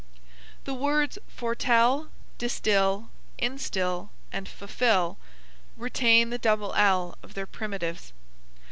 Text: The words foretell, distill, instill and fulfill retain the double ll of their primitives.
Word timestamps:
The 0.63 0.73
words 0.73 1.19
foretell, 1.27 2.09
distill, 2.39 3.11
instill 3.37 4.09
and 4.31 4.49
fulfill 4.49 5.19
retain 5.77 6.31
the 6.31 6.39
double 6.39 6.69
ll 6.69 7.15
of 7.21 7.35
their 7.35 7.45
primitives. 7.45 8.11